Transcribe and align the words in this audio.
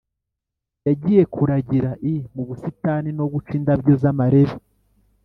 Yagiye 0.87 1.23
kuragira 1.33 1.89
l 2.13 2.15
mu 2.35 2.43
busitani 2.47 3.09
no 3.17 3.25
guca 3.33 3.51
indabyo 3.59 3.93
z 4.01 4.03
amarebe 4.11 4.55